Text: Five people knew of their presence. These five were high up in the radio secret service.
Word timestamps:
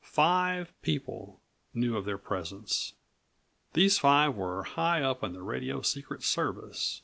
Five 0.00 0.80
people 0.80 1.40
knew 1.74 1.96
of 1.96 2.04
their 2.04 2.18
presence. 2.18 2.92
These 3.72 3.98
five 3.98 4.36
were 4.36 4.62
high 4.62 5.02
up 5.02 5.24
in 5.24 5.32
the 5.32 5.42
radio 5.42 5.82
secret 5.82 6.22
service. 6.22 7.02